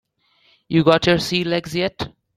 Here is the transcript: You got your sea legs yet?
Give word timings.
You 0.67 0.83
got 0.83 1.05
your 1.05 1.19
sea 1.19 1.43
legs 1.43 1.75
yet? 1.75 2.11